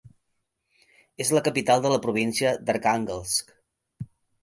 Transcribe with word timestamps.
És 1.27 1.31
la 1.39 1.45
capital 1.49 1.85
de 1.85 1.93
la 1.95 2.01
província 2.09 2.57
d'Arkhànguelsk. 2.65 3.57